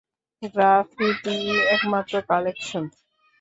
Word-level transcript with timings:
গ্রাফিতিই 0.53 1.45
একমাত্র 1.75 2.13
কানেকশন। 2.29 2.83